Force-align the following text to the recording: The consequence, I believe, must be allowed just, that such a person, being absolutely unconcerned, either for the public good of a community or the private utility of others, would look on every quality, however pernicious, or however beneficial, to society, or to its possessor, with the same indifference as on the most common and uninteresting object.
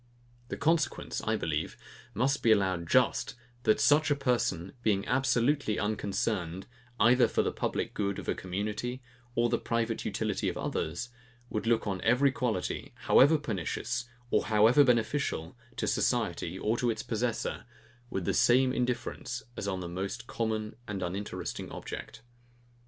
The 0.47 0.57
consequence, 0.57 1.21
I 1.25 1.35
believe, 1.35 1.77
must 2.15 2.41
be 2.41 2.51
allowed 2.51 2.89
just, 2.89 3.35
that 3.65 3.79
such 3.79 4.09
a 4.09 4.15
person, 4.15 4.73
being 4.81 5.07
absolutely 5.07 5.77
unconcerned, 5.77 6.65
either 6.99 7.27
for 7.27 7.43
the 7.43 7.51
public 7.51 7.93
good 7.93 8.17
of 8.17 8.27
a 8.27 8.33
community 8.33 9.03
or 9.35 9.47
the 9.47 9.59
private 9.59 10.03
utility 10.03 10.49
of 10.49 10.57
others, 10.57 11.09
would 11.51 11.67
look 11.67 11.85
on 11.85 12.01
every 12.01 12.31
quality, 12.31 12.93
however 13.01 13.37
pernicious, 13.37 14.09
or 14.31 14.45
however 14.45 14.83
beneficial, 14.83 15.55
to 15.75 15.85
society, 15.85 16.57
or 16.57 16.75
to 16.77 16.89
its 16.89 17.03
possessor, 17.03 17.65
with 18.09 18.25
the 18.25 18.33
same 18.33 18.73
indifference 18.73 19.43
as 19.55 19.67
on 19.67 19.81
the 19.81 19.87
most 19.87 20.25
common 20.25 20.75
and 20.87 21.03
uninteresting 21.03 21.71
object. 21.71 22.23